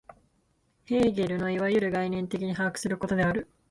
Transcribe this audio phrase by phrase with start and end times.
[0.85, 3.47] ヘーゲルのいわゆる概念的に把握することである。